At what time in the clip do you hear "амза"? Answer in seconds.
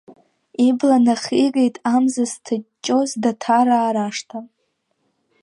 1.93-2.25